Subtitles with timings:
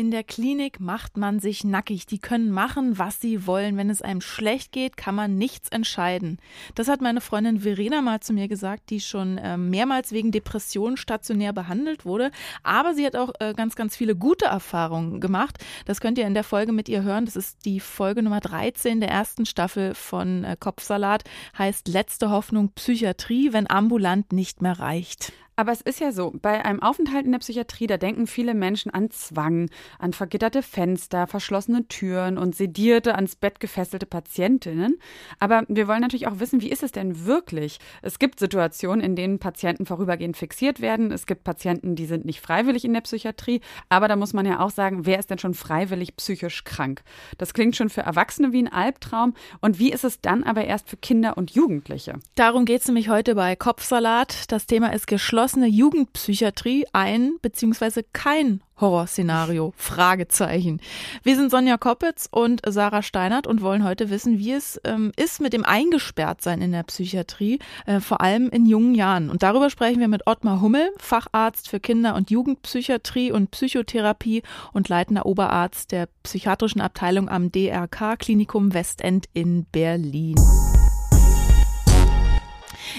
[0.00, 2.06] In der Klinik macht man sich nackig.
[2.06, 3.76] Die können machen, was sie wollen.
[3.76, 6.38] Wenn es einem schlecht geht, kann man nichts entscheiden.
[6.74, 10.96] Das hat meine Freundin Verena mal zu mir gesagt, die schon äh, mehrmals wegen Depressionen
[10.96, 12.30] stationär behandelt wurde.
[12.62, 15.58] Aber sie hat auch äh, ganz, ganz viele gute Erfahrungen gemacht.
[15.84, 17.26] Das könnt ihr in der Folge mit ihr hören.
[17.26, 21.24] Das ist die Folge Nummer 13 der ersten Staffel von äh, Kopfsalat.
[21.58, 25.34] Heißt Letzte Hoffnung Psychiatrie, wenn ambulant nicht mehr reicht.
[25.60, 28.90] Aber es ist ja so, bei einem Aufenthalt in der Psychiatrie, da denken viele Menschen
[28.94, 34.98] an Zwang, an vergitterte Fenster, verschlossene Türen und sedierte, ans Bett gefesselte Patientinnen.
[35.38, 37.78] Aber wir wollen natürlich auch wissen, wie ist es denn wirklich?
[38.00, 41.12] Es gibt Situationen, in denen Patienten vorübergehend fixiert werden.
[41.12, 43.60] Es gibt Patienten, die sind nicht freiwillig in der Psychiatrie.
[43.90, 47.02] Aber da muss man ja auch sagen, wer ist denn schon freiwillig psychisch krank?
[47.36, 49.34] Das klingt schon für Erwachsene wie ein Albtraum.
[49.60, 52.14] Und wie ist es dann aber erst für Kinder und Jugendliche?
[52.34, 54.50] Darum geht es nämlich heute bei Kopfsalat.
[54.50, 58.04] Das Thema ist geschlossen geschlossene Jugendpsychiatrie ein bzw.
[58.12, 59.74] kein Horrorszenario?
[59.76, 60.80] Fragezeichen.
[61.24, 65.40] Wir sind Sonja Koppitz und Sarah Steinert und wollen heute wissen, wie es ähm, ist
[65.40, 69.28] mit dem Eingesperrtsein in der Psychiatrie, äh, vor allem in jungen Jahren.
[69.28, 74.88] Und darüber sprechen wir mit Ottmar Hummel, Facharzt für Kinder- und Jugendpsychiatrie und Psychotherapie und
[74.88, 80.36] leitender Oberarzt der psychiatrischen Abteilung am DRK Klinikum Westend in Berlin.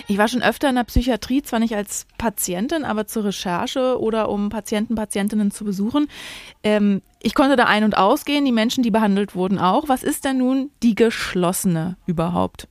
[0.08, 4.30] Ich war schon öfter in der Psychiatrie, zwar nicht als Patientin, aber zur Recherche oder
[4.30, 6.08] um Patienten, Patientinnen zu besuchen.
[6.64, 9.90] Ähm, ich konnte da ein- und ausgehen, die Menschen, die behandelt wurden, auch.
[9.90, 12.68] Was ist denn nun die geschlossene überhaupt?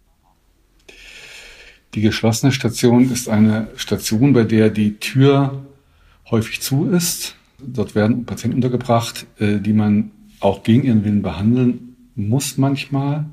[1.94, 5.64] Die geschlossene Station ist eine Station, bei der die Tür
[6.30, 7.34] häufig zu ist.
[7.58, 13.26] Dort werden Patienten untergebracht, äh, die man auch gegen ihren Willen behandeln muss manchmal.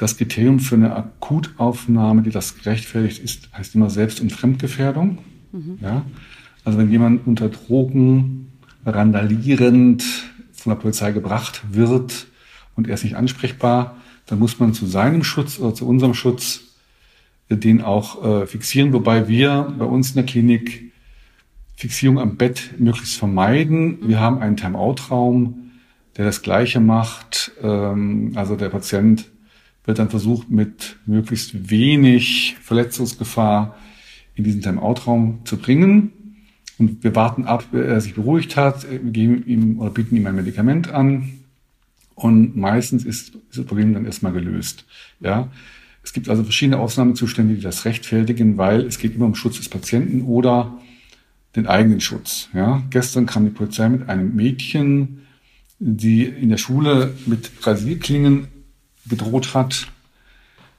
[0.00, 5.18] Das Kriterium für eine Akutaufnahme, die das gerechtfertigt ist, heißt immer Selbst- und Fremdgefährdung.
[5.52, 5.78] Mhm.
[5.82, 6.06] Ja?
[6.64, 8.50] Also wenn jemand unter Drogen
[8.86, 10.02] randalierend
[10.52, 12.28] von der Polizei gebracht wird
[12.76, 16.62] und er ist nicht ansprechbar, dann muss man zu seinem Schutz oder zu unserem Schutz
[17.50, 20.92] den auch äh, fixieren, wobei wir bei uns in der Klinik
[21.76, 23.98] Fixierung am Bett möglichst vermeiden.
[24.08, 25.72] Wir haben einen Time-out-Raum,
[26.16, 27.52] der das Gleiche macht.
[27.62, 29.26] Ähm, also der Patient
[29.84, 33.76] wird dann versucht, mit möglichst wenig Verletzungsgefahr
[34.34, 36.12] in diesen Time-Out-Raum zu bringen.
[36.78, 40.26] Und wir warten ab, bis er sich beruhigt hat, wir geben ihm oder bieten ihm
[40.26, 41.40] ein Medikament an.
[42.14, 44.84] Und meistens ist, das Problem dann erstmal gelöst.
[45.20, 45.50] Ja.
[46.02, 49.68] Es gibt also verschiedene Ausnahmezustände, die das rechtfertigen, weil es geht immer um Schutz des
[49.68, 50.78] Patienten oder
[51.56, 52.48] den eigenen Schutz.
[52.54, 52.82] Ja.
[52.90, 55.22] Gestern kam die Polizei mit einem Mädchen,
[55.78, 58.48] die in der Schule mit Rasierklingen
[59.08, 59.88] gedroht hat.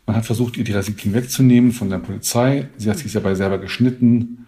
[0.06, 2.70] Man hat versucht, ihr die Rasiken wegzunehmen von der Polizei.
[2.78, 4.48] Sie hat sich dabei selber geschnitten.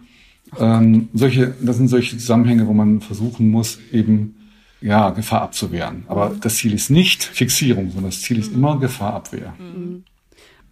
[0.58, 4.36] Ähm, solche, das sind solche Zusammenhänge, wo man versuchen muss, eben
[4.80, 6.04] ja, Gefahr abzuwehren.
[6.08, 9.54] Aber das Ziel ist nicht Fixierung, sondern das Ziel ist immer Gefahrabwehr.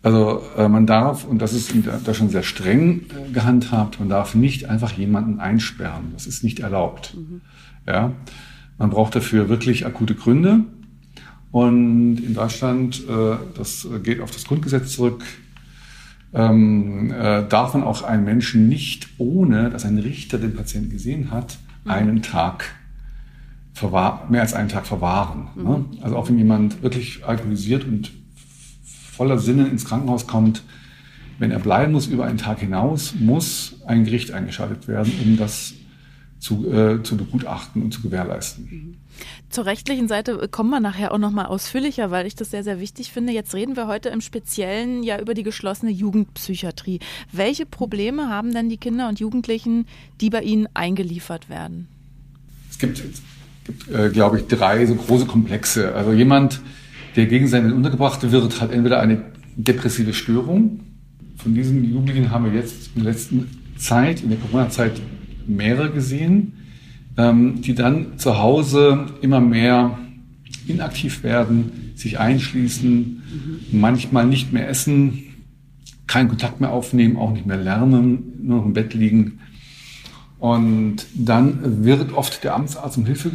[0.02, 1.72] Also äh, man darf, und das ist
[2.04, 6.12] da schon sehr streng äh, gehandhabt, man darf nicht einfach jemanden einsperren.
[6.12, 7.16] Das ist nicht erlaubt.
[7.16, 7.40] Mhm.
[7.86, 8.12] Ja,
[8.78, 10.64] man braucht dafür wirklich akute Gründe.
[11.52, 15.22] Und in Deutschland, äh, das geht auf das Grundgesetz zurück,
[16.34, 21.30] ähm, äh, darf man auch einen Menschen nicht, ohne dass ein Richter den Patienten gesehen
[21.30, 21.90] hat, mhm.
[21.90, 22.74] einen Tag
[23.74, 25.48] verwahr mehr als einen Tag verwahren.
[25.54, 25.62] Ne?
[25.62, 26.02] Mhm.
[26.02, 28.12] Also auch wenn jemand wirklich alkoholisiert und
[28.82, 30.62] voller Sinnen ins Krankenhaus kommt,
[31.38, 35.74] wenn er bleiben muss über einen Tag hinaus, muss ein Gericht eingeschaltet werden, um das
[36.42, 38.64] zu, äh, zu begutachten und zu gewährleisten.
[38.64, 38.94] Mhm.
[39.48, 43.12] Zur rechtlichen Seite kommen wir nachher auch nochmal ausführlicher, weil ich das sehr, sehr wichtig
[43.12, 43.32] finde.
[43.32, 46.98] Jetzt reden wir heute im Speziellen ja über die geschlossene Jugendpsychiatrie.
[47.30, 49.86] Welche Probleme haben denn die Kinder und Jugendlichen,
[50.20, 51.86] die bei Ihnen eingeliefert werden?
[52.68, 53.00] Es gibt,
[53.64, 55.94] gibt äh, glaube ich, drei so große Komplexe.
[55.94, 56.60] Also jemand,
[57.14, 59.22] der gegen seinen Willen untergebracht wird, hat entweder eine
[59.54, 60.80] depressive Störung.
[61.36, 65.00] Von diesen Jugendlichen haben wir jetzt in der letzten Zeit, in der Corona-Zeit,
[65.46, 66.54] mehrere gesehen
[67.16, 69.98] ähm, die dann zu Hause immer mehr
[70.66, 72.98] inaktiv werden, sich einschließen,
[73.70, 73.80] mhm.
[73.80, 75.24] manchmal nicht mehr essen,
[76.06, 79.40] keinen Kontakt mehr aufnehmen, auch nicht mehr lernen, nur noch im Bett liegen.
[80.38, 83.30] Und dann wird oft der Amtsarzt um Hilfe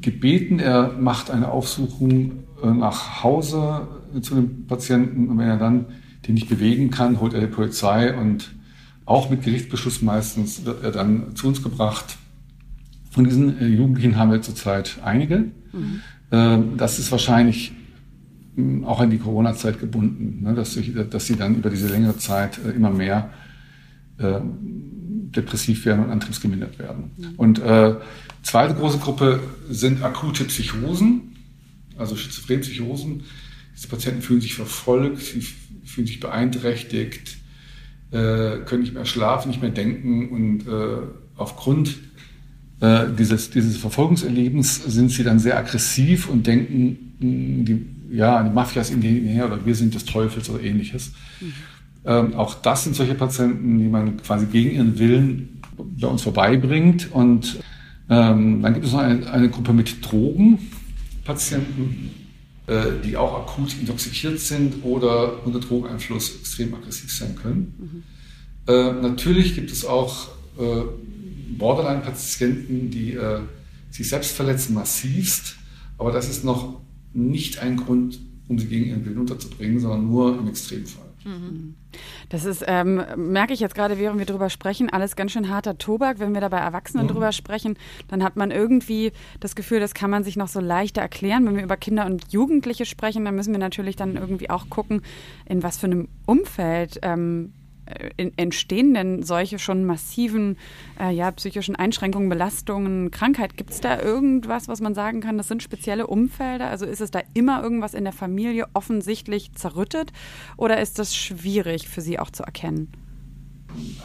[0.00, 0.58] gebeten.
[0.58, 2.32] Er macht eine Aufsuchung
[2.62, 3.88] äh, nach Hause
[4.20, 5.28] zu dem Patienten.
[5.28, 5.86] Und wenn er dann
[6.26, 8.52] den nicht bewegen kann, holt er die Polizei und
[9.12, 12.16] auch mit Gerichtsbeschluss meistens wird er dann zu uns gebracht.
[13.10, 15.50] Von diesen äh, Jugendlichen haben wir zurzeit einige.
[15.72, 16.00] Mhm.
[16.30, 17.72] Ähm, das ist wahrscheinlich
[18.56, 22.70] hm, auch an die Corona-Zeit gebunden, ne, dass, sie dann über diese längere Zeit äh,
[22.70, 23.30] immer mehr
[24.16, 27.10] äh, depressiv werden und antriebsgemindert werden.
[27.36, 27.96] Und äh,
[28.42, 31.36] zweite große Gruppe sind akute Psychosen,
[31.98, 33.24] also Schizophren-Psychosen.
[33.76, 35.42] Diese Patienten fühlen sich verfolgt, sie
[35.84, 37.41] fühlen sich beeinträchtigt,
[38.12, 40.98] äh, können nicht mehr schlafen, nicht mehr denken und äh,
[41.36, 41.96] aufgrund
[42.80, 48.50] äh, dieses, dieses Verfolgungserlebens sind sie dann sehr aggressiv und denken, mh, die, ja, die
[48.50, 51.12] Mafia ist ihnen her oder wir sind des Teufels oder ähnliches.
[51.40, 51.52] Mhm.
[52.04, 55.60] Ähm, auch das sind solche Patienten, die man quasi gegen ihren Willen
[56.00, 57.12] bei uns vorbeibringt.
[57.12, 57.60] Und
[58.10, 62.10] ähm, dann gibt es noch eine, eine Gruppe mit Drogenpatienten,
[63.04, 67.74] die auch akut intoxikiert sind oder unter Drogeneinfluss extrem aggressiv sein können.
[67.78, 68.02] Mhm.
[68.72, 70.28] Äh, natürlich gibt es auch
[70.58, 70.82] äh,
[71.58, 73.40] Borderline-Patienten, die äh,
[73.90, 75.56] sich selbst verletzen, massivst.
[75.98, 76.80] Aber das ist noch
[77.12, 81.11] nicht ein Grund, um sie gegen ihren Willen unterzubringen, sondern nur im Extremfall.
[81.24, 81.74] Mhm.
[82.28, 85.78] Das ist, ähm, merke ich jetzt gerade, während wir drüber sprechen, alles ganz schön harter
[85.78, 86.18] Tobak.
[86.18, 87.10] Wenn wir da bei Erwachsenen mhm.
[87.10, 87.76] drüber sprechen,
[88.08, 91.46] dann hat man irgendwie das Gefühl, das kann man sich noch so leichter erklären.
[91.46, 95.02] Wenn wir über Kinder und Jugendliche sprechen, dann müssen wir natürlich dann irgendwie auch gucken,
[95.46, 97.52] in was für einem Umfeld ähm,
[98.36, 100.56] entstehen denn solche schon massiven
[101.00, 103.56] äh, ja, psychischen Einschränkungen, Belastungen, Krankheit?
[103.56, 106.68] Gibt es da irgendwas, was man sagen kann, das sind spezielle Umfelder?
[106.68, 110.12] Also ist es da immer irgendwas in der Familie offensichtlich zerrüttet
[110.56, 112.92] oder ist das schwierig für Sie auch zu erkennen?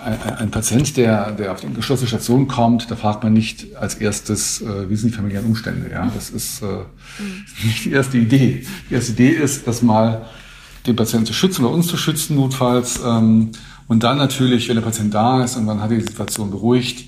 [0.03, 3.95] Ein, ein Patient, der, der auf die geschlossene Station kommt, da fragt man nicht als
[3.95, 5.89] erstes, äh, wie sind die familiären Umstände.
[5.91, 6.09] Ja?
[6.13, 6.65] Das ist äh,
[7.63, 8.65] nicht die erste Idee.
[8.89, 10.25] Die erste Idee ist, dass mal
[10.85, 13.01] den Patienten zu schützen oder uns zu schützen, notfalls.
[13.03, 13.51] Ähm,
[13.87, 17.05] und dann natürlich, wenn der Patient da ist und man hat die Situation beruhigt,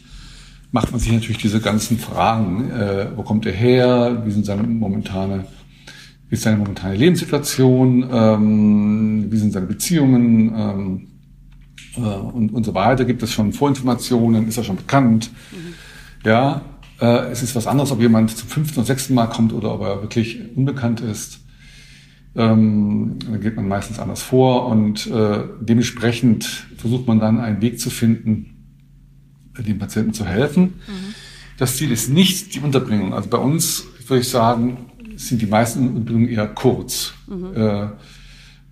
[0.72, 2.70] macht man sich natürlich diese ganzen Fragen.
[2.72, 4.22] Äh, wo kommt er her?
[4.26, 5.46] Wie sind seine momentane,
[6.30, 8.10] wie ist seine momentane Lebenssituation?
[8.12, 10.54] Ähm, wie sind seine Beziehungen?
[10.56, 11.08] Ähm,
[11.98, 13.06] äh, und, und so weiter.
[13.06, 14.48] Gibt es schon Vorinformationen?
[14.48, 15.32] Ist er schon bekannt?
[15.52, 15.74] Mhm.
[16.26, 16.62] Ja,
[17.02, 19.82] äh, es ist was anderes, ob jemand zum fünften oder sechsten Mal kommt oder ob
[19.82, 21.40] er wirklich unbekannt ist.
[22.36, 26.46] Ähm, dann geht man meistens anders vor und äh, dementsprechend
[26.78, 28.60] versucht man dann einen Weg zu finden,
[29.58, 30.62] dem Patienten zu helfen.
[30.88, 31.16] Mhm.
[31.58, 33.14] Das Ziel ist nicht die Unterbringung.
[33.14, 34.78] Also bei uns würde ich sagen,
[35.16, 37.56] sind die meisten Unterbringungen eher kurz, mhm.
[37.56, 37.88] äh,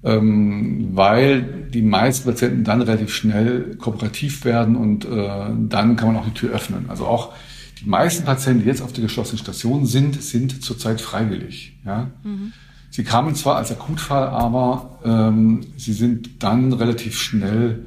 [0.03, 5.27] ähm, weil die meisten Patienten dann relativ schnell kooperativ werden und äh,
[5.67, 6.85] dann kann man auch die Tür öffnen.
[6.89, 7.33] Also auch
[7.81, 11.77] die meisten Patienten, die jetzt auf der geschlossenen Station sind, sind zurzeit freiwillig.
[11.85, 12.11] Ja?
[12.23, 12.53] Mhm.
[12.97, 17.85] Sie kamen zwar als Akutfall, aber ähm, sie sind dann relativ schnell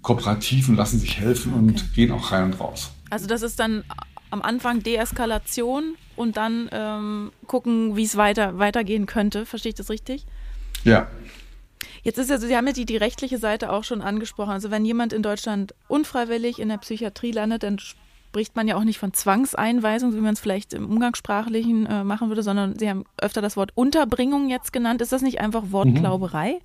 [0.00, 1.60] kooperativ und lassen sich helfen okay.
[1.60, 2.90] und gehen auch rein und raus.
[3.10, 3.84] Also das ist dann
[4.30, 9.44] am Anfang Deeskalation und dann ähm, gucken, wie es weiter, weitergehen könnte.
[9.44, 10.24] Verstehe ich das richtig?
[10.82, 11.08] Ja.
[12.02, 14.52] Jetzt ist ja so, Sie haben ja die, die rechtliche Seite auch schon angesprochen.
[14.52, 17.78] Also wenn jemand in Deutschland unfreiwillig in der Psychiatrie landet, dann
[18.28, 22.28] spricht man ja auch nicht von Zwangseinweisung, wie man es vielleicht im Umgangssprachlichen äh, machen
[22.28, 25.00] würde, sondern Sie haben öfter das Wort Unterbringung jetzt genannt.
[25.00, 26.58] Ist das nicht einfach Wortglauberei?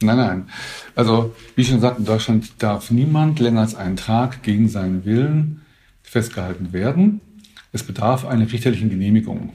[0.00, 0.06] Mhm.
[0.06, 0.50] Nein, nein.
[0.94, 5.62] Also, wie schon gesagt, in Deutschland darf niemand länger als einen Tag gegen seinen Willen
[6.02, 7.20] festgehalten werden.
[7.72, 9.54] Es bedarf einer richterlichen Genehmigung.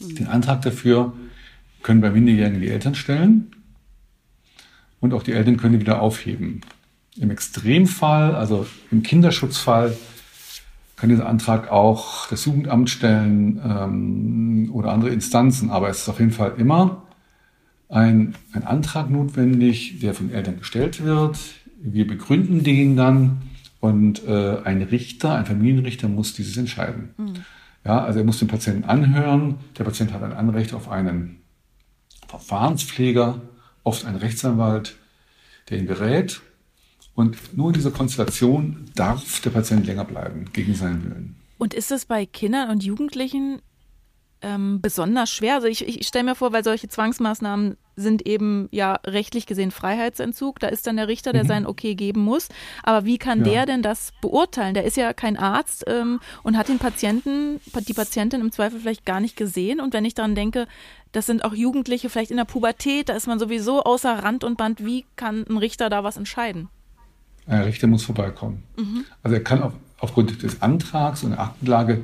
[0.00, 0.14] Mhm.
[0.16, 1.12] Den Antrag dafür
[1.84, 3.52] können bei Minderjährigen die Eltern stellen
[4.98, 6.62] und auch die Eltern können wieder aufheben.
[7.16, 9.96] Im Extremfall, also im Kinderschutzfall,
[11.02, 16.20] kann dieser Antrag auch das Jugendamt stellen ähm, oder andere Instanzen, aber es ist auf
[16.20, 17.08] jeden Fall immer
[17.88, 21.40] ein, ein Antrag notwendig, der von Eltern gestellt wird.
[21.82, 23.42] Wir begründen den dann
[23.80, 27.08] und äh, ein Richter, ein Familienrichter muss dieses entscheiden.
[27.18, 27.34] Mhm.
[27.84, 29.56] Ja, also er muss den Patienten anhören.
[29.76, 31.38] Der Patient hat ein Anrecht auf einen
[32.28, 33.40] Verfahrenspfleger,
[33.82, 34.94] oft einen Rechtsanwalt,
[35.68, 36.42] der ihn berät
[37.14, 41.36] und nur in dieser Konstellation darf der Patient länger bleiben, gegen seinen Willen.
[41.58, 43.60] Und ist es bei Kindern und Jugendlichen
[44.40, 45.54] ähm, besonders schwer?
[45.54, 50.58] Also ich, ich stelle mir vor, weil solche Zwangsmaßnahmen sind eben ja rechtlich gesehen Freiheitsentzug.
[50.58, 51.48] Da ist dann der Richter, der mhm.
[51.48, 52.48] sein Okay geben muss.
[52.82, 53.44] Aber wie kann ja.
[53.44, 54.74] der denn das beurteilen?
[54.74, 59.04] Der ist ja kein Arzt ähm, und hat den Patienten, die Patientin im Zweifel vielleicht
[59.04, 59.80] gar nicht gesehen.
[59.80, 60.66] Und wenn ich daran denke,
[61.12, 64.56] das sind auch Jugendliche vielleicht in der Pubertät, da ist man sowieso außer Rand und
[64.56, 64.84] Band.
[64.84, 66.70] Wie kann ein Richter da was entscheiden?
[67.46, 68.62] Ein Richter muss vorbeikommen.
[68.76, 69.04] Mhm.
[69.22, 72.02] Also er kann auf, aufgrund des Antrags und der Aktenlage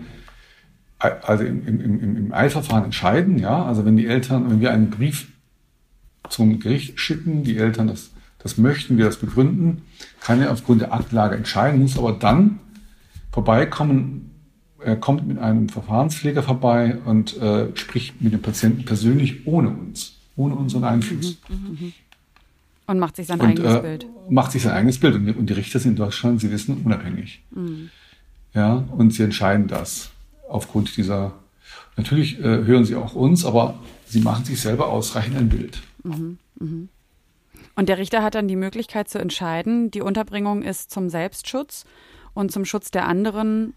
[0.99, 3.65] also im, im, im, im Eilverfahren entscheiden, ja.
[3.65, 5.29] Also wenn die Eltern, wenn wir einen Brief
[6.29, 9.83] zum Gericht schicken, die Eltern das, das möchten, wir das begründen,
[10.21, 12.59] kann er aufgrund der Aktenlage entscheiden, muss aber dann
[13.31, 14.31] vorbeikommen,
[14.83, 20.19] er kommt mit einem Verfahrenspfleger vorbei und äh, spricht mit dem Patienten persönlich ohne uns.
[20.37, 21.39] ohne unseren Einfluss.
[22.89, 24.07] Und macht sich sein Und eigenes äh, Bild.
[24.29, 25.15] macht sich sein eigenes Bild.
[25.15, 27.45] Und die, und die Richter sind in Deutschland, sie wissen, unabhängig.
[28.55, 30.11] Ja, und sie entscheiden das
[30.49, 31.35] aufgrund dieser.
[31.97, 35.83] Natürlich äh, hören sie auch uns, aber sie machen sich selber ausreichend ein Bild.
[36.05, 41.85] Und der Richter hat dann die Möglichkeit zu entscheiden, die Unterbringung ist zum Selbstschutz
[42.35, 43.75] und zum Schutz der anderen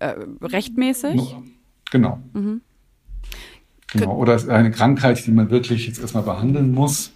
[0.00, 1.36] äh, rechtmäßig.
[1.90, 2.20] Genau.
[3.92, 4.16] Genau.
[4.16, 7.12] Oder eine Krankheit, die man wirklich jetzt erstmal behandeln muss,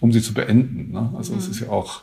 [0.00, 0.92] um sie zu beenden.
[0.92, 1.12] Ne?
[1.16, 2.02] Also es ist ja auch,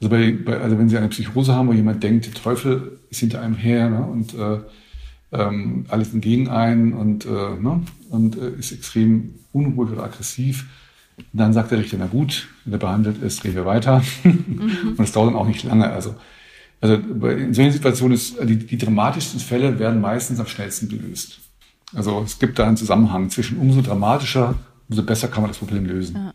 [0.00, 3.20] also, bei, bei, also wenn Sie eine Psychose haben, wo jemand denkt, der Teufel ist
[3.20, 4.04] hinter einem her ne?
[4.04, 4.58] und äh,
[5.32, 7.82] ähm, alles sind gegen einen und, äh, ne?
[8.10, 10.66] und äh, ist extrem unruhig oder aggressiv,
[11.32, 14.02] dann sagt der Richter, na gut, wenn er behandelt ist, reden wir weiter.
[14.24, 15.90] und es dauert dann auch nicht lange.
[15.90, 16.14] Also,
[16.80, 21.38] also in solchen Situationen ist, die, die dramatischsten Fälle werden meistens am schnellsten gelöst.
[21.94, 24.54] Also es gibt da einen Zusammenhang zwischen umso dramatischer,
[24.88, 26.32] umso besser kann man das Problem lösen.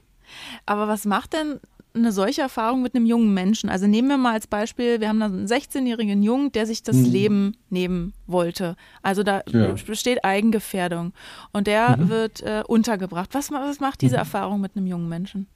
[0.66, 1.60] Aber was macht denn
[1.94, 3.70] eine solche Erfahrung mit einem jungen Menschen?
[3.70, 6.96] Also nehmen wir mal als Beispiel, wir haben da einen 16-jährigen Jungen, der sich das
[6.96, 8.76] Leben nehmen wollte.
[9.02, 9.74] Also da Ja.
[9.86, 11.14] besteht Eigengefährdung
[11.54, 13.30] und der wird äh, untergebracht.
[13.34, 15.48] Was, was macht diese Erfahrung mit einem jungen Menschen?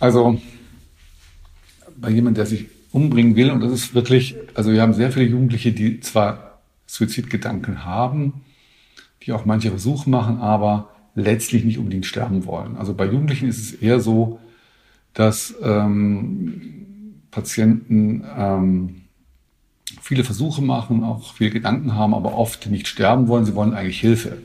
[0.00, 0.40] Also
[1.96, 5.26] bei jemandem, der sich umbringen will, und das ist wirklich, also wir haben sehr viele
[5.26, 8.44] Jugendliche, die zwar Suizidgedanken haben,
[9.22, 10.88] die auch manche Versuche machen, aber
[11.20, 12.76] letztlich nicht unbedingt sterben wollen.
[12.76, 14.40] Also bei Jugendlichen ist es eher so,
[15.14, 19.02] dass ähm, Patienten ähm,
[20.02, 23.44] viele Versuche machen, auch viele Gedanken haben, aber oft nicht sterben wollen.
[23.44, 24.38] Sie wollen eigentlich Hilfe.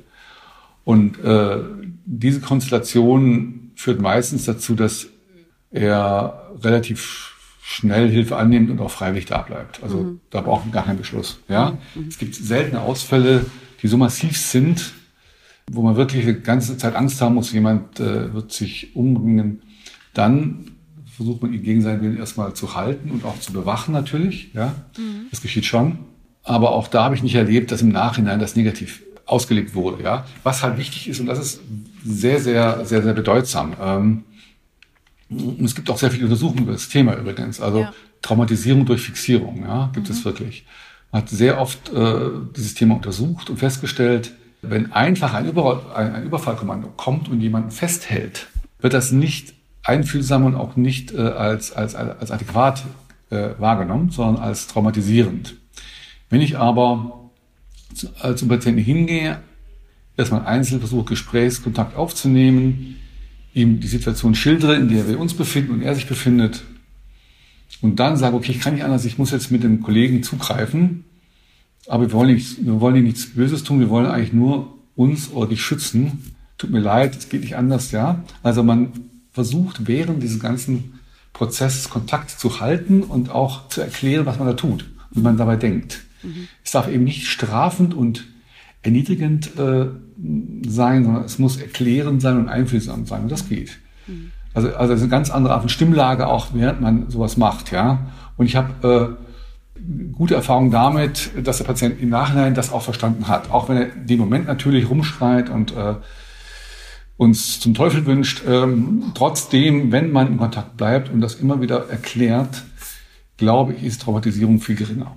[0.83, 1.57] Und äh,
[2.05, 5.07] diese Konstellation führt meistens dazu, dass
[5.71, 9.81] er relativ schnell Hilfe annimmt und auch freiwillig da bleibt.
[9.81, 11.39] Also da braucht man gar keinen Beschluss.
[11.49, 11.77] Ja,
[12.07, 13.47] es gibt seltene Ausfälle,
[13.81, 14.93] die so massiv sind,
[15.71, 19.61] wo man wirklich die ganze Zeit Angst haben muss, jemand äh, wird sich umbringen.
[20.13, 20.71] Dann
[21.15, 24.51] versucht man ihn gegen seinen Willen erstmal zu halten und auch zu bewachen natürlich.
[24.53, 24.75] Ja,
[25.31, 25.99] das geschieht schon.
[26.43, 30.03] Aber auch da habe ich nicht erlebt, dass im Nachhinein das negativ ausgelegt wurde.
[30.03, 31.61] Ja, was halt wichtig ist und das ist
[32.05, 33.73] sehr, sehr, sehr, sehr bedeutsam.
[33.81, 34.23] Ähm,
[35.29, 37.59] und es gibt auch sehr viele Untersuchungen über das Thema übrigens.
[37.59, 37.93] Also Ja.
[38.21, 40.65] Traumatisierung durch Fixierung, ja, gibt es wirklich.
[41.11, 42.15] Man hat sehr oft äh,
[42.55, 44.31] dieses Thema untersucht und festgestellt,
[44.69, 48.47] wenn einfach ein, Über ein, Überfallkommando kommt und jemanden festhält,
[48.79, 49.53] wird das nicht
[49.83, 52.83] einfühlsam und auch nicht äh, als, als, als adäquat
[53.29, 55.55] äh, wahrgenommen, sondern als traumatisierend.
[56.29, 57.29] Wenn ich aber
[57.93, 59.39] zu, äh, zum Patienten hingehe,
[60.17, 62.97] erstmal einzeln versuche, Gesprächskontakt aufzunehmen,
[63.53, 66.63] ihm die Situation schildere, in der wir uns befinden und er sich befindet,
[67.81, 71.03] und dann sage, okay, ich kann nicht anders, ich muss jetzt mit dem Kollegen zugreifen,
[71.87, 75.49] aber wir wollen, nicht, wir wollen nichts Böses tun, wir wollen eigentlich nur uns oder
[75.49, 76.33] dich schützen.
[76.57, 78.23] Tut mir leid, es geht nicht anders, ja.
[78.43, 78.91] Also man
[79.31, 80.99] versucht während dieses ganzen
[81.33, 85.37] Prozesses Kontakt zu halten und auch zu erklären, was man da tut und wie man
[85.37, 86.01] dabei denkt.
[86.63, 88.25] Es darf eben nicht strafend und
[88.81, 89.87] erniedrigend äh,
[90.67, 93.77] sein, sondern es muss erklärend sein und einfühlsam sein und das geht.
[94.53, 97.71] Also, also es ist eine ganz andere Art von Stimmlage auch, während man sowas macht,
[97.71, 98.07] ja.
[98.37, 99.24] Und ich habe äh,
[100.11, 103.85] gute Erfahrung damit, dass der Patient im Nachhinein das auch verstanden hat, auch wenn er
[103.85, 105.95] dem Moment natürlich rumschreit und äh,
[107.17, 108.43] uns zum Teufel wünscht.
[108.47, 112.63] Ähm, trotzdem, wenn man in Kontakt bleibt und das immer wieder erklärt,
[113.37, 115.15] glaube ich, ist Traumatisierung viel geringer.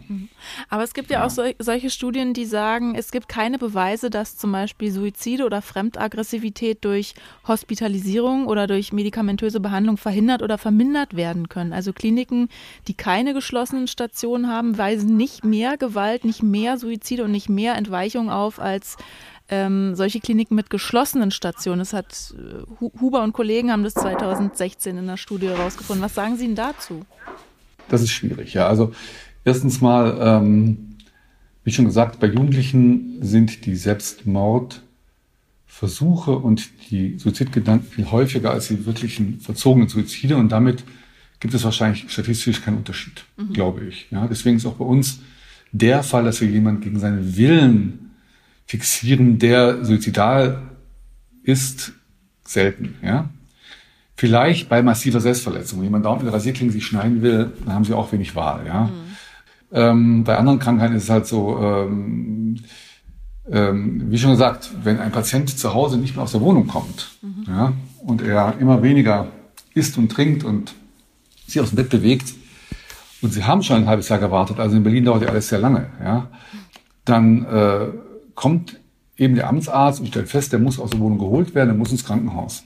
[0.68, 4.36] Aber es gibt ja, auch sol solche Studien, die sagen, es gibt keine Beweise, dass
[4.36, 7.14] zum Beispiel Suizide oder Fremdaggressivität durch
[7.46, 11.72] Hospitalisierung oder durch medikamentöse Behandlung verhindert oder vermindert werden können.
[11.72, 12.48] Also Kliniken,
[12.88, 17.76] die keine geschlossenen Stationen haben, weisen nicht mehr Gewalt, nicht mehr Suizide und nicht mehr
[17.76, 18.96] Entweichung auf als
[19.50, 21.78] ähm, solche Kliniken mit geschlossenen Stationen.
[21.78, 26.04] Das hat äh, Hu- Huber und Kollegen haben das 2016 in einer Studie herausgefunden.
[26.04, 27.02] Was sagen Sie denn dazu?
[27.88, 28.66] Das ist schwierig, ja.
[28.66, 28.92] Also
[29.44, 30.96] erstens mal, ähm,
[31.64, 38.86] wie schon gesagt, bei Jugendlichen sind die Selbstmordversuche und die Suizidgedanken viel häufiger als die
[38.86, 40.84] wirklichen verzogenen Suizide und damit
[41.40, 44.08] gibt es wahrscheinlich statistisch keinen Unterschied, glaube ich.
[44.10, 45.20] Ja, deswegen ist auch bei uns
[45.70, 48.10] der Fall, dass wir jemanden gegen seinen Willen
[48.66, 50.62] fixieren, der suizidal
[51.42, 51.92] ist,
[52.44, 52.96] selten.
[53.02, 53.30] Ja,
[54.18, 55.78] Vielleicht bei massiver Selbstverletzung.
[55.78, 58.66] Wenn jemand dauernd mit der Rasierklinge sich schneiden will, dann haben sie auch wenig Wahl.
[58.66, 58.90] Ja?
[59.70, 62.56] Ähm, bei anderen Krankheiten ist es halt so, ähm,
[63.48, 67.10] ähm, wie schon gesagt, wenn ein Patient zu Hause nicht mehr aus der Wohnung kommt
[67.46, 69.28] ja, und er immer weniger
[69.74, 70.74] isst und trinkt und
[71.46, 72.34] sich aus dem Bett bewegt
[73.22, 75.60] und sie haben schon ein halbes Jahr gewartet, also in Berlin dauert ja alles sehr
[75.60, 76.26] lange, ja,
[77.04, 77.86] dann äh,
[78.34, 78.80] kommt
[79.16, 81.92] eben der Amtsarzt und stellt fest, der muss aus der Wohnung geholt werden, der muss
[81.92, 82.64] ins Krankenhaus.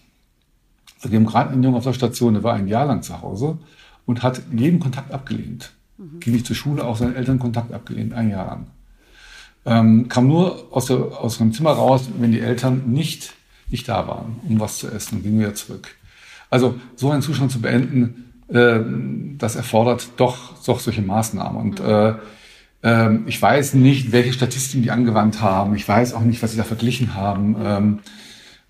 [1.03, 3.21] Also wir haben gerade einen Jungen auf der Station, der war ein Jahr lang zu
[3.21, 3.59] Hause
[4.07, 5.73] und hat jeden Kontakt abgelehnt.
[5.99, 6.21] Mhm.
[6.21, 8.67] Ging nicht zur Schule, auch seinen Eltern Kontakt abgelehnt, ein Jahr lang.
[9.65, 13.35] Ähm, kam nur aus, der, aus dem Zimmer raus, wenn die Eltern nicht,
[13.69, 15.89] nicht da waren, um was zu essen, und ging wieder zurück.
[16.51, 18.81] Also so einen Zustand zu beenden, äh,
[19.39, 21.61] das erfordert doch, doch solche Maßnahmen.
[21.61, 21.89] Und mhm.
[21.89, 22.15] äh,
[22.83, 25.75] äh, ich weiß nicht, welche Statistiken die angewandt haben.
[25.75, 27.57] Ich weiß auch nicht, was sie da verglichen haben.
[27.61, 27.99] Ähm,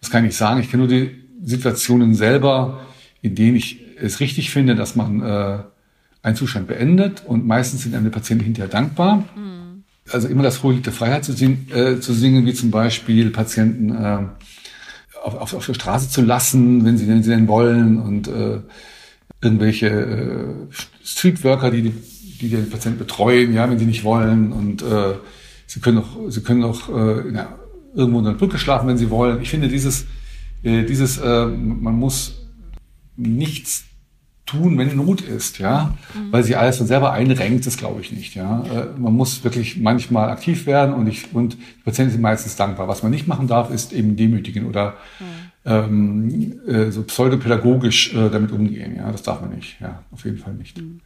[0.01, 0.61] das kann ich nicht sagen.
[0.61, 2.81] Ich kenne nur die Situationen selber,
[3.21, 5.59] in denen ich es richtig finde, dass man äh,
[6.23, 9.25] einen Zustand beendet und meistens sind einem die Patienten hinterher dankbar.
[9.37, 9.85] Mhm.
[10.11, 13.91] Also immer das Hohe der Freiheit zu, sing, äh, zu singen, wie zum Beispiel Patienten
[13.91, 14.19] äh,
[15.23, 18.61] auf, auf, auf der Straße zu lassen, wenn sie, wenn sie denn wollen und äh,
[19.41, 21.95] irgendwelche äh, Streetworker, die, die
[22.43, 25.15] die den Patienten betreuen, ja, wenn sie nicht wollen und äh,
[25.67, 27.57] sie können auch, sie können auch äh, ja,
[27.95, 29.41] irgendwo in der Brücke schlafen, wenn sie wollen.
[29.41, 30.07] Ich finde dieses,
[30.62, 32.47] dieses, äh, man muss
[33.16, 33.85] nichts
[34.47, 36.33] tun, wenn Not ist, ja, mhm.
[36.33, 38.62] weil sie alles dann selber einrenkt, das glaube ich nicht, ja.
[38.64, 42.88] Äh, man muss wirklich manchmal aktiv werden und ich und die Patienten sind meistens dankbar.
[42.88, 45.25] Was man nicht machen darf, ist eben demütigen oder mhm.
[45.64, 49.11] ähm, äh, so pseudopädagogisch äh, damit umgehen, ja.
[49.11, 50.78] Das darf man nicht, ja, auf jeden Fall nicht.
[50.78, 51.00] Mhm.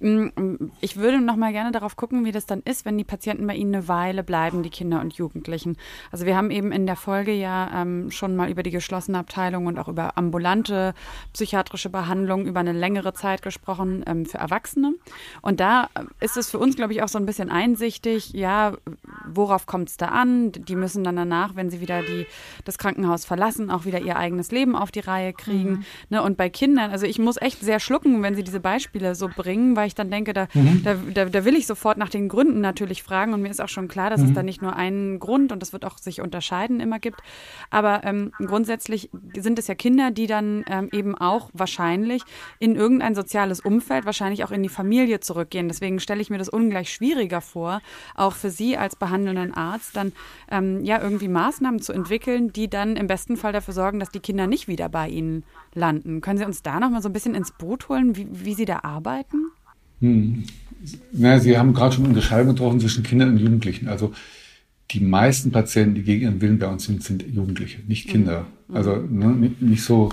[0.00, 3.46] Mm, ich würde noch mal gerne darauf gucken, wie das dann ist, wenn die Patienten
[3.46, 5.76] bei Ihnen eine Weile bleiben, die Kinder und Jugendlichen.
[6.12, 9.66] Also wir haben eben in der Folge ja ähm, schon mal über die geschlossene Abteilung
[9.66, 10.94] und auch über ambulante
[11.32, 14.94] psychiatrische Behandlung über eine längere Zeit gesprochen ähm, für Erwachsene.
[15.42, 15.88] Und da
[16.20, 18.74] ist es für uns, glaube ich, auch so ein bisschen einsichtig, ja,
[19.26, 20.52] worauf kommt es da an?
[20.52, 22.26] Die müssen dann danach, wenn sie wieder die,
[22.64, 25.70] das Krankenhaus verlassen, auch wieder ihr eigenes Leben auf die Reihe kriegen.
[25.70, 25.84] Mhm.
[26.10, 26.22] Ne?
[26.22, 29.74] Und bei Kindern, also ich muss echt sehr schlucken, wenn Sie diese Beispiele so bringen,
[29.76, 30.82] weil ich dann denke, da, mhm.
[30.84, 33.34] da, da, da, will ich sofort nach den Gründen natürlich fragen.
[33.34, 34.28] Und mir ist auch schon klar, dass mhm.
[34.28, 37.20] es da nicht nur einen Grund und das wird auch sich unterscheiden immer gibt.
[37.70, 42.22] Aber ähm, grundsätzlich sind es ja Kinder, die dann ähm, eben auch wahrscheinlich
[42.58, 45.68] in irgendein soziales Umfeld, wahrscheinlich auch in die Familie zurückgehen.
[45.68, 47.80] Deswegen stelle ich mir das ungleich schwieriger vor,
[48.14, 50.12] auch für Sie als behandelnden Arzt dann
[50.50, 54.20] ähm, ja irgendwie Maßnahmen zu entwickeln, die dann im besten Fall dafür sorgen, dass die
[54.20, 56.20] Kinder nicht wieder bei Ihnen landen.
[56.20, 58.64] Können Sie uns da noch mal so ein bisschen ins Boot holen, wie, wie Sie
[58.64, 59.50] da arbeiten?
[60.00, 60.44] Hm.
[61.12, 63.88] Na, Sie haben gerade schon eine Unterscheidung getroffen zwischen Kindern und Jugendlichen.
[63.88, 64.12] Also
[64.90, 68.10] die meisten Patienten, die gegen ihren Willen bei uns sind, sind Jugendliche, nicht mhm.
[68.10, 68.46] Kinder.
[68.68, 68.76] Mhm.
[68.76, 70.10] Also ne, nicht so,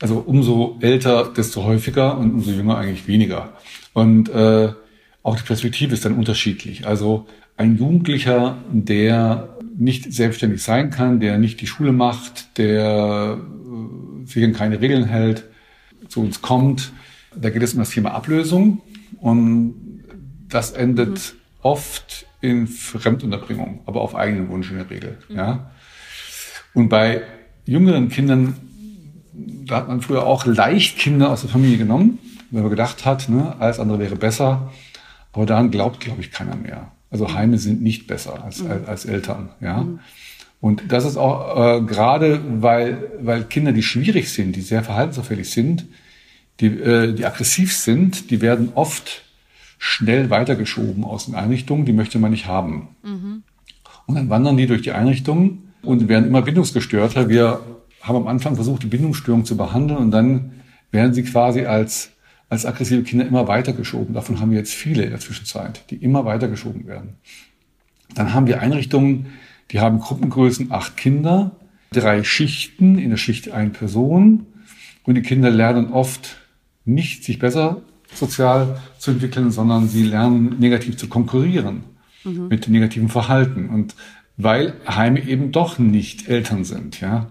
[0.00, 3.52] also umso älter, desto häufiger und umso jünger eigentlich weniger.
[3.92, 4.72] Und äh,
[5.22, 6.86] auch die Perspektive ist dann unterschiedlich.
[6.86, 14.26] Also ein Jugendlicher, der nicht selbstständig sein kann, der nicht die Schule macht, der äh,
[14.26, 15.44] sich an keine Regeln hält,
[16.08, 16.92] zu uns kommt,
[17.34, 18.82] da geht es um das Thema Ablösung.
[19.18, 19.74] Und
[20.48, 21.38] das endet mhm.
[21.62, 25.18] oft in Fremdunterbringung, aber auf eigenen Wunsch in der Regel.
[25.28, 25.36] Mhm.
[25.36, 25.70] Ja.
[26.74, 27.22] Und bei
[27.64, 28.54] jüngeren Kindern,
[29.32, 32.18] da hat man früher auch leicht Kinder aus der Familie genommen,
[32.50, 34.72] wenn man gedacht hat, ne, alles andere wäre besser.
[35.32, 36.92] Aber daran glaubt, glaube ich, keiner mehr.
[37.10, 37.34] Also mhm.
[37.34, 38.70] Heime sind nicht besser als, mhm.
[38.70, 39.50] als, als Eltern.
[39.60, 39.82] Ja.
[39.82, 40.00] Mhm.
[40.60, 45.50] Und das ist auch äh, gerade, weil, weil Kinder, die schwierig sind, die sehr verhaltensauffällig
[45.50, 45.86] sind,
[46.60, 49.22] die, äh, die aggressiv sind, die werden oft
[49.78, 52.88] schnell weitergeschoben aus den Einrichtungen, die möchte man nicht haben.
[53.02, 53.42] Mhm.
[54.06, 57.28] Und dann wandern die durch die Einrichtungen und werden immer bindungsgestörter.
[57.28, 57.60] Wir
[58.02, 60.52] haben am Anfang versucht, die Bindungsstörung zu behandeln und dann
[60.90, 62.10] werden sie quasi als,
[62.48, 64.14] als aggressive Kinder immer weitergeschoben.
[64.14, 67.14] Davon haben wir jetzt viele in der Zwischenzeit, die immer weitergeschoben werden.
[68.14, 69.26] Dann haben wir Einrichtungen,
[69.70, 71.52] die haben Gruppengrößen acht Kinder,
[71.92, 74.46] drei Schichten, in der Schicht eine Person
[75.04, 76.39] und die Kinder lernen oft
[76.94, 77.82] nicht sich besser
[78.14, 81.84] sozial zu entwickeln, sondern sie lernen negativ zu konkurrieren
[82.24, 82.48] mhm.
[82.48, 83.68] mit negativem Verhalten.
[83.68, 83.94] Und
[84.36, 87.28] weil Heime eben doch nicht Eltern sind, ja.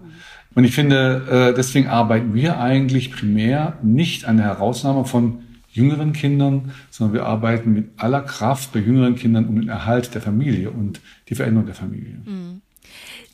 [0.54, 6.12] Und ich finde, äh, deswegen arbeiten wir eigentlich primär nicht an der Herausnahme von jüngeren
[6.12, 10.70] Kindern, sondern wir arbeiten mit aller Kraft bei jüngeren Kindern um den Erhalt der Familie
[10.70, 12.18] und die Veränderung der Familie.
[12.24, 12.62] Mhm.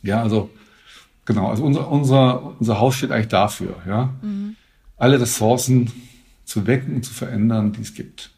[0.02, 0.50] Ja, also
[1.24, 4.14] genau, also unser, unser, unser Haus steht eigentlich dafür, ja.
[4.20, 4.56] Mhm.
[4.98, 5.90] Alle Ressourcen
[6.46, 8.30] zu wecken und zu verändern, die es gibt.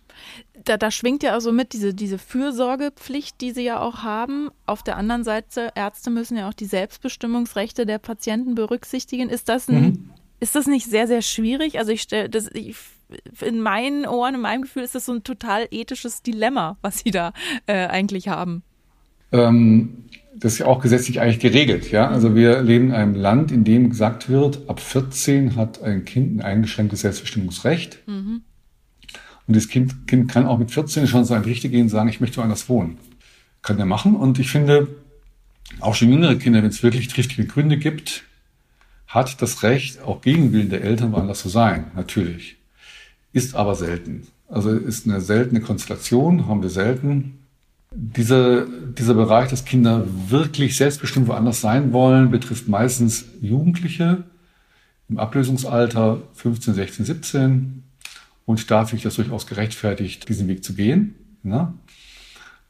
[0.64, 4.50] Da, da, schwingt ja also mit diese, diese Fürsorgepflicht, die sie ja auch haben.
[4.66, 9.28] Auf der anderen Seite, Ärzte müssen ja auch die Selbstbestimmungsrechte der Patienten berücksichtigen.
[9.28, 10.10] Ist das, ein, mhm.
[10.40, 11.78] ist das nicht sehr, sehr schwierig?
[11.78, 12.76] Also ich stelle das, ich,
[13.40, 17.12] in meinen Ohren, in meinem Gefühl ist das so ein total ethisches Dilemma, was sie
[17.12, 17.32] da
[17.66, 18.62] äh, eigentlich haben.
[19.32, 21.90] Ähm, das ist ja auch gesetzlich eigentlich geregelt.
[21.90, 22.08] Ja?
[22.08, 26.38] Also wir leben in einem Land, in dem gesagt wird, ab 14 hat ein Kind
[26.38, 27.98] ein eingeschränktes Selbstbestimmungsrecht.
[28.06, 28.42] Mhm.
[29.46, 32.08] Und das kind, kind kann auch mit 14 schon so ein Richter gehen und sagen,
[32.08, 32.98] ich möchte woanders wohnen.
[33.62, 34.14] Kann er machen.
[34.14, 34.88] Und ich finde,
[35.80, 38.24] auch schon jüngere Kinder, wenn es wirklich triftige Gründe gibt,
[39.06, 42.56] hat das Recht, auch gegen Willen der Eltern woanders zu sein, natürlich.
[43.32, 44.26] Ist aber selten.
[44.48, 47.37] Also ist eine seltene Konstellation, haben wir selten.
[47.90, 54.24] Diese, dieser Bereich, dass Kinder wirklich selbstbestimmt woanders sein wollen, betrifft meistens Jugendliche
[55.08, 57.82] im Ablösungsalter 15, 16, 17.
[58.44, 61.14] Und da finde ich das durchaus gerechtfertigt, diesen Weg zu gehen.
[61.42, 61.72] Ne?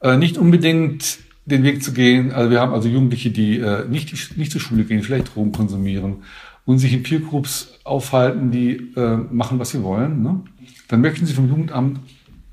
[0.01, 2.31] Äh, nicht unbedingt den Weg zu gehen.
[2.31, 6.23] Also wir haben also Jugendliche, die äh, nicht, nicht zur Schule gehen, vielleicht Drogen konsumieren
[6.65, 10.21] und sich in Peergroups aufhalten, die äh, machen, was sie wollen.
[10.21, 10.41] Ne?
[10.87, 11.99] Dann möchten sie vom Jugendamt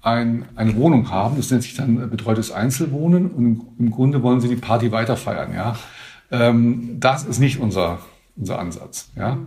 [0.02, 1.36] ein, eine Wohnung haben.
[1.36, 3.30] Das nennt sich dann betreutes Einzelwohnen.
[3.30, 5.52] Und im Grunde wollen sie die Party weiterfeiern.
[5.54, 5.76] Ja?
[6.30, 7.98] Ähm, das ist nicht unser,
[8.36, 9.10] unser Ansatz.
[9.16, 9.38] Ja?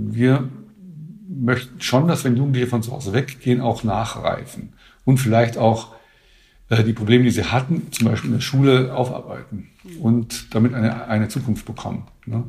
[0.00, 0.48] Wir
[1.28, 4.72] möchten schon, dass wenn Jugendliche von zu Hause weggehen, auch nachreifen
[5.04, 5.94] und vielleicht auch
[6.68, 9.68] äh, die Probleme, die sie hatten, zum Beispiel in der Schule aufarbeiten
[10.00, 12.06] und damit eine, eine Zukunft bekommen.
[12.26, 12.44] Ne?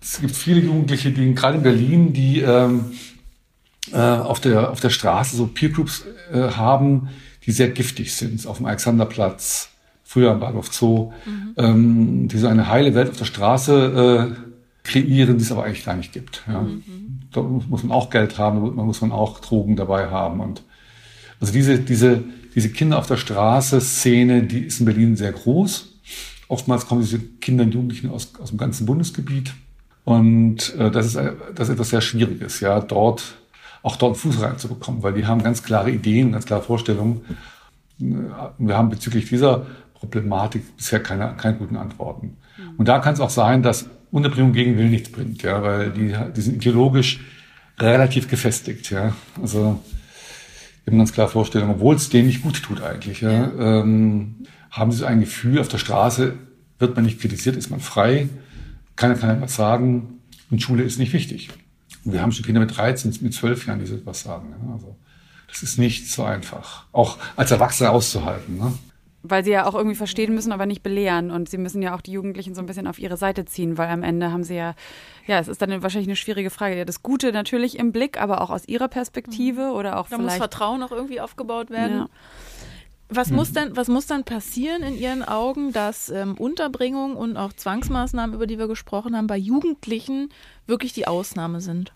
[0.00, 2.92] Es gibt viele Jugendliche, die gerade in Berlin, die ähm,
[3.92, 7.08] äh, auf, der, auf der Straße so Peergroups äh, haben,
[7.44, 8.46] die sehr giftig sind.
[8.46, 9.70] Auf dem Alexanderplatz,
[10.04, 11.54] früher am Bahnhof Zoo, mhm.
[11.56, 15.84] ähm, die so eine heile Welt auf der Straße äh, kreieren, die es aber eigentlich
[15.84, 16.42] gar nicht gibt.
[16.46, 16.62] Ja.
[16.62, 16.82] Mhm.
[17.32, 20.40] Da muss man auch Geld haben, da muss man auch Drogen dabei haben.
[20.40, 20.62] Und
[21.40, 22.24] also diese, diese
[22.56, 25.92] diese Kinder auf der Straße Szene, die ist in Berlin sehr groß.
[26.48, 29.52] Oftmals kommen diese Kinder und Jugendlichen aus, aus dem ganzen Bundesgebiet.
[30.04, 31.16] Und äh, das, ist,
[31.54, 33.36] das ist etwas sehr Schwieriges, ja, dort
[33.86, 37.20] auch dort Fuß reinzubekommen, weil die haben ganz klare Ideen, ganz klare Vorstellungen.
[37.98, 42.36] Wir haben bezüglich dieser Problematik bisher keine, keine guten Antworten.
[42.78, 46.12] Und da kann es auch sein, dass Unterbringung gegen Willen nichts bringt, ja, weil die,
[46.34, 47.20] die sind ideologisch
[47.78, 49.14] relativ gefestigt, ja.
[49.40, 49.80] Also
[50.84, 53.20] wir haben ganz klar Vorstellungen, obwohl es denen nicht gut tut eigentlich.
[53.20, 53.52] Ja, ja.
[53.80, 56.34] Ähm, haben sie so ein Gefühl, auf der Straße
[56.80, 58.28] wird man nicht kritisiert, ist man frei,
[58.96, 60.18] keiner kann etwas sagen
[60.50, 61.50] und Schule ist nicht wichtig.
[62.12, 64.54] Wir haben schon Kinder mit 13, mit 12 Jahren, die so etwas sagen.
[64.72, 64.96] Also
[65.48, 68.58] das ist nicht so einfach, auch als Erwachsener auszuhalten.
[68.58, 68.72] Ne?
[69.30, 71.30] weil sie ja auch irgendwie verstehen müssen, aber nicht belehren.
[71.30, 73.88] Und sie müssen ja auch die Jugendlichen so ein bisschen auf ihre Seite ziehen, weil
[73.88, 74.74] am Ende haben sie ja,
[75.26, 76.76] ja, es ist dann wahrscheinlich eine schwierige Frage.
[76.76, 79.72] Ja, das Gute natürlich im Blick, aber auch aus ihrer Perspektive mhm.
[79.72, 80.22] oder auch da vielleicht.
[80.22, 81.98] muss Vertrauen auch irgendwie aufgebaut werden.
[81.98, 82.08] Ja.
[83.08, 87.52] Was muss denn, was muss dann passieren in Ihren Augen, dass ähm, Unterbringung und auch
[87.52, 90.30] Zwangsmaßnahmen, über die wir gesprochen haben, bei Jugendlichen
[90.66, 91.92] wirklich die Ausnahme sind?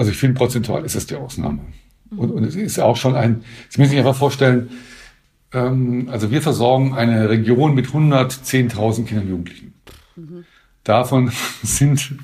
[0.00, 1.60] Also ich finde, prozentual ist es die Ausnahme.
[2.16, 4.70] Und, und es ist auch schon ein, Sie müssen sich einfach vorstellen,
[5.52, 9.74] ähm, also wir versorgen eine Region mit 110.000 Kindern und Jugendlichen.
[10.16, 10.44] Mhm.
[10.84, 11.30] Davon
[11.62, 12.14] sind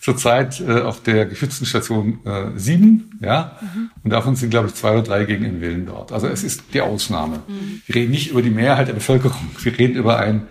[0.00, 3.90] zurzeit äh, auf der geschützten Station äh, sieben, ja, mhm.
[4.04, 6.12] und davon sind, glaube ich, zwei oder drei gegen den Willen dort.
[6.12, 7.42] Also es ist die Ausnahme.
[7.46, 7.82] Mhm.
[7.84, 10.46] Wir reden nicht über die Mehrheit der Bevölkerung, wir reden über ein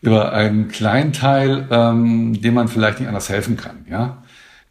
[0.00, 4.21] über einen kleinen Teil, ähm, dem man vielleicht nicht anders helfen kann, ja.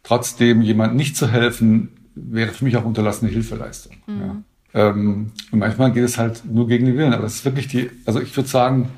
[0.02, 3.96] Trotzdem jemand nicht zu helfen, wäre für mich auch unterlassene Hilfeleistung.
[4.06, 4.20] Mhm.
[4.20, 4.36] Ja.
[4.74, 7.12] Ähm, und manchmal geht es halt nur gegen den Willen.
[7.12, 8.90] Aber das ist wirklich die, also ich würde sagen,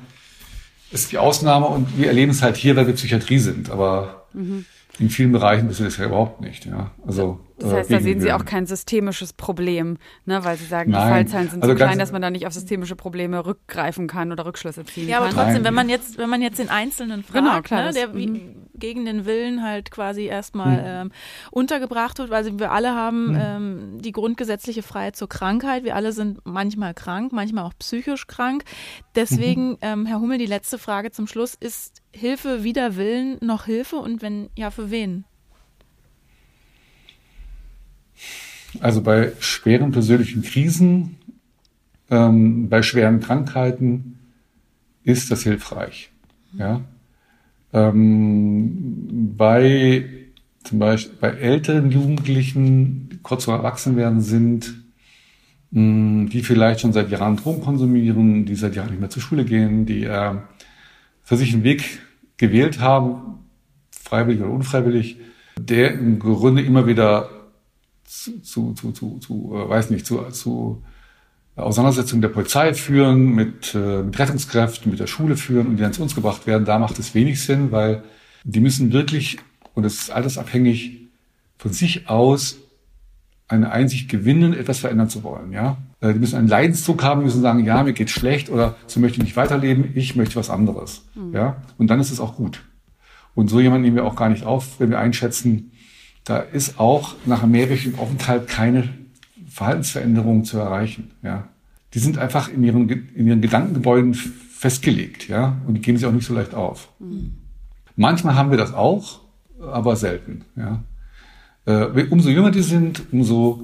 [0.91, 3.69] ist die Ausnahme und wir erleben es halt hier, weil wir Psychiatrie sind.
[3.69, 4.65] Aber mhm.
[4.99, 6.65] in vielen Bereichen wissen wir das ja überhaupt nicht.
[6.65, 6.91] Ja.
[7.05, 10.43] Also das heißt, da sehen Sie auch kein systemisches Problem, ne?
[10.43, 11.01] weil Sie sagen, Nein.
[11.01, 14.31] die Fallzahlen sind also so klein, dass man da nicht auf systemische Probleme rückgreifen kann
[14.31, 15.11] oder Rückschlüsse ziehen kann.
[15.11, 17.93] Ja, aber trotzdem, wenn man jetzt, wenn man jetzt den Einzelnen fragt, genau, klar, ne,
[17.93, 18.64] der wie, mhm.
[18.77, 20.83] Gegen den Willen halt quasi erstmal mhm.
[20.85, 21.11] ähm,
[21.51, 23.39] untergebracht wird, weil wir alle haben mhm.
[23.39, 25.83] ähm, die grundgesetzliche Freiheit zur Krankheit.
[25.83, 28.63] Wir alle sind manchmal krank, manchmal auch psychisch krank.
[29.15, 29.77] Deswegen, mhm.
[29.81, 31.55] ähm, Herr Hummel, die letzte Frage zum Schluss.
[31.55, 35.25] Ist Hilfe wider Willen noch Hilfe und wenn ja, für wen?
[38.79, 41.17] Also bei schweren persönlichen Krisen,
[42.09, 44.19] ähm, bei schweren Krankheiten
[45.03, 46.11] ist das hilfreich.
[46.53, 46.81] Ja?
[47.75, 50.05] Ähm, bei
[50.63, 54.73] zum Beispiel bei älteren Jugendlichen, die kurz vor Erwachsenwerden sind,
[55.71, 59.43] mh, die vielleicht schon seit Jahren Drogen konsumieren, die seit Jahren nicht mehr zur Schule
[59.43, 60.35] gehen, die äh,
[61.23, 61.99] für sich einen Weg
[62.37, 63.39] gewählt haben,
[63.91, 65.17] freiwillig oder unfreiwillig,
[65.59, 67.29] der im Grunde immer wieder
[68.05, 70.81] zu, zu, zu, zu, zu äh, weiß nicht, zu, zu
[71.55, 75.93] Auseinandersetzungen der Polizei führen, mit, äh, mit Rettungskräften, mit der Schule führen und die dann
[75.93, 78.03] zu uns gebracht werden, da macht es wenig Sinn, weil
[78.43, 79.37] die müssen wirklich,
[79.73, 81.07] und es ist altersabhängig,
[81.57, 82.57] von sich aus
[83.47, 85.51] eine Einsicht gewinnen, etwas verändern zu wollen.
[85.51, 88.99] Ja, äh, die müssen einen Leidenszug haben, müssen sagen, ja, mir geht's schlecht oder so
[88.99, 91.05] möchte ich nicht weiterleben, ich möchte was anderes.
[91.15, 91.33] Mhm.
[91.33, 92.63] Ja, und dann ist es auch gut.
[93.33, 95.71] Und so jemanden nehmen wir auch gar nicht auf, wenn wir einschätzen,
[96.23, 98.89] da ist auch nach einem mehrwöchigen Aufenthalt keine
[99.55, 101.11] Verhaltensveränderung zu erreichen.
[101.23, 101.47] Ja.
[101.93, 106.11] Die sind einfach in ihren, in ihren Gedankengebäuden festgelegt, ja, und die geben sich auch
[106.11, 106.89] nicht so leicht auf.
[106.99, 107.37] Mhm.
[107.95, 109.21] Manchmal haben wir das auch,
[109.61, 110.83] aber selten, ja.
[111.65, 113.63] Äh, umso jünger die sind, umso,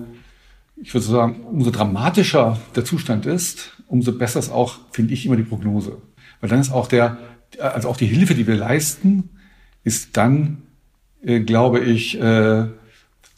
[0.77, 5.36] ich würde sagen, umso dramatischer der Zustand ist, umso besser ist auch, finde ich, immer
[5.36, 5.97] die Prognose.
[6.39, 7.17] Weil dann ist auch der,
[7.60, 9.30] also auch die Hilfe, die wir leisten,
[9.84, 10.62] ist dann,
[11.21, 12.67] äh, glaube ich, äh,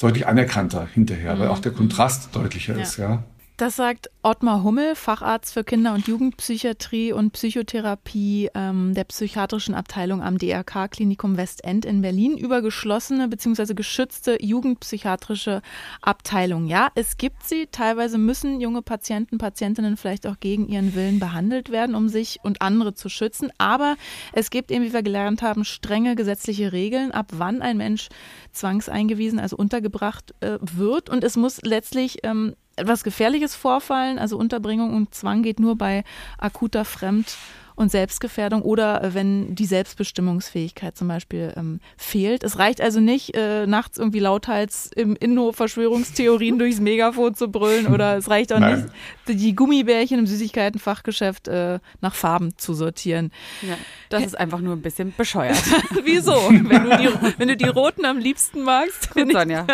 [0.03, 1.39] deutlich anerkannter hinterher, mhm.
[1.39, 2.81] weil auch der Kontrast deutlicher ja.
[2.81, 3.23] ist, ja.
[3.55, 10.23] Das sagt Ottmar Hummel, Facharzt für Kinder- und Jugendpsychiatrie und Psychotherapie ähm, der psychiatrischen Abteilung
[10.23, 13.75] am DRK Klinikum Westend in Berlin über geschlossene bzw.
[13.75, 15.61] geschützte jugendpsychiatrische
[16.01, 16.65] Abteilungen.
[16.65, 17.67] Ja, es gibt sie.
[17.67, 22.63] Teilweise müssen junge Patienten, Patientinnen vielleicht auch gegen ihren Willen behandelt werden, um sich und
[22.63, 23.51] andere zu schützen.
[23.59, 23.97] Aber
[24.31, 28.09] es gibt eben, wie wir gelernt haben, strenge gesetzliche Regeln, ab wann ein Mensch
[28.51, 31.07] zwangseingewiesen, also untergebracht äh, wird.
[31.11, 34.19] Und es muss letztlich ähm, etwas Gefährliches vorfallen.
[34.19, 36.03] Also Unterbringung und Zwang geht nur bei
[36.37, 37.37] akuter Fremd-
[37.75, 42.43] und Selbstgefährdung oder äh, wenn die Selbstbestimmungsfähigkeit zum Beispiel ähm, fehlt.
[42.43, 47.87] Es reicht also nicht, äh, nachts irgendwie lauthals im Innenhof Verschwörungstheorien durchs Megafon zu brüllen
[47.87, 48.91] oder es reicht auch Nein.
[49.27, 53.31] nicht, die Gummibärchen im Süßigkeitenfachgeschäft äh, nach Farben zu sortieren.
[53.61, 53.77] Ja,
[54.09, 55.61] das ist einfach nur ein bisschen bescheuert.
[56.03, 56.35] Wieso?
[56.49, 59.11] Wenn du, die, wenn du die roten am liebsten magst.
[59.11, 59.65] Gut, Sonja.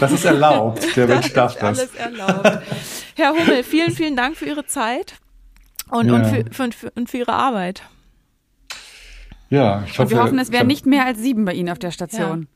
[0.00, 0.96] Das ist erlaubt.
[0.96, 1.78] Der Mensch darf das.
[1.78, 2.62] Alles erlaubt.
[3.16, 5.14] Herr Hummel, vielen, vielen Dank für Ihre Zeit
[5.90, 6.14] und, ja.
[6.14, 7.82] und, für, für, für, und für ihre Arbeit.
[9.50, 10.02] Ja, ich hoffe.
[10.02, 12.48] Und wir hoffen, es wären nicht mehr als sieben bei Ihnen auf der Station.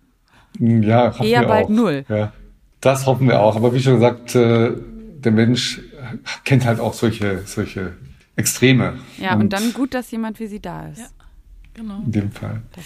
[0.58, 1.70] Ja, ja hoffen Eher wir bald auch.
[1.70, 2.04] null.
[2.08, 2.32] Ja,
[2.80, 3.56] das hoffen wir auch.
[3.56, 4.72] Aber wie schon gesagt, äh,
[5.18, 5.80] der Mensch
[6.44, 7.94] kennt halt auch solche, solche
[8.36, 8.98] Extreme.
[9.18, 10.98] Ja, und, und dann gut, dass jemand wie Sie da ist.
[10.98, 11.06] Ja,
[11.74, 12.02] genau.
[12.04, 12.62] In dem Fall.
[12.74, 12.84] Das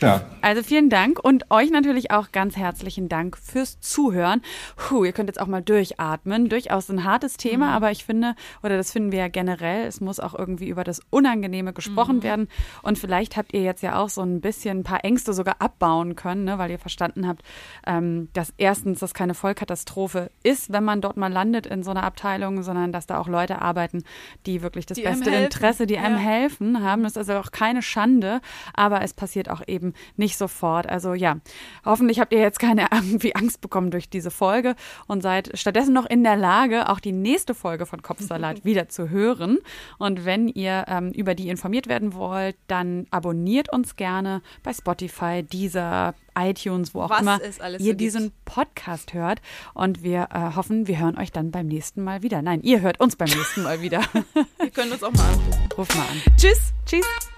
[0.00, 0.22] ja.
[0.40, 4.42] Also vielen Dank und euch natürlich auch ganz herzlichen Dank fürs Zuhören.
[4.76, 6.48] Puh, ihr könnt jetzt auch mal durchatmen.
[6.48, 7.72] Durchaus ein hartes Thema, mhm.
[7.72, 11.00] aber ich finde, oder das finden wir ja generell, es muss auch irgendwie über das
[11.10, 12.22] Unangenehme gesprochen mhm.
[12.22, 12.48] werden.
[12.82, 16.14] Und vielleicht habt ihr jetzt ja auch so ein bisschen ein paar Ängste sogar abbauen
[16.14, 17.42] können, ne, weil ihr verstanden habt,
[17.86, 22.04] ähm, dass erstens das keine Vollkatastrophe ist, wenn man dort mal landet in so einer
[22.04, 24.04] Abteilung, sondern dass da auch Leute arbeiten,
[24.46, 27.02] die wirklich das die beste Interesse, die einem helfen haben.
[27.02, 28.40] Das ist also auch keine Schande,
[28.74, 30.88] aber es passiert auch eben eben nicht sofort.
[30.88, 31.38] Also ja,
[31.84, 34.74] hoffentlich habt ihr jetzt keine irgendwie Angst bekommen durch diese Folge
[35.06, 39.10] und seid stattdessen noch in der Lage, auch die nächste Folge von Kopfsalat wieder zu
[39.10, 39.58] hören.
[39.98, 45.42] Und wenn ihr ähm, über die informiert werden wollt, dann abonniert uns gerne bei Spotify,
[45.42, 49.40] dieser iTunes, wo auch Was immer ihr so diesen Podcast hört.
[49.74, 52.42] Und wir äh, hoffen, wir hören euch dann beim nächsten Mal wieder.
[52.42, 54.02] Nein, ihr hört uns beim nächsten Mal wieder.
[54.62, 55.68] ihr könnt uns auch mal anrufen.
[55.76, 56.22] Ruf mal an.
[56.36, 56.72] Tschüss.
[56.86, 57.37] Tschüss.